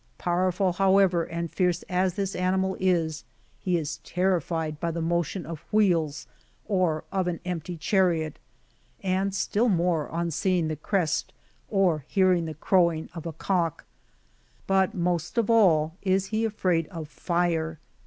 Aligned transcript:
^ 0.15 0.17
Powerful, 0.17 0.73
however, 0.73 1.25
and 1.25 1.51
fierce 1.51 1.83
as 1.83 2.15
this 2.15 2.35
animal 2.35 2.75
is, 2.79 3.23
he 3.59 3.77
is 3.77 3.97
terrified 3.97 4.79
by 4.79 4.89
the 4.89 4.99
motion 4.99 5.45
of 5.45 5.63
wheels 5.71 6.25
or 6.65 7.03
of 7.11 7.27
an 7.27 7.39
empty 7.45 7.77
chariot, 7.77 8.39
and 9.03 9.31
still 9.35 9.69
mfere 9.69 10.11
on 10.11 10.31
seeing 10.31 10.69
the 10.69 10.75
crest 10.75 11.33
or 11.69 12.03
hearing 12.07 12.45
the 12.45 12.55
crowing 12.55 13.09
of 13.13 13.27
a 13.27 13.33
cock;'' 13.33 13.85
but 14.71 14.95
most 14.95 15.37
of 15.37 15.51
all, 15.51 15.95
is 16.01 16.25
he 16.33 16.45
afraid 16.45 16.87
of 16.87 17.07
fire. 17.07 17.77